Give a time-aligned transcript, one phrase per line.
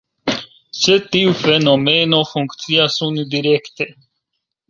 [0.83, 3.91] Sed tiu fenomeno funkcias unudirekte.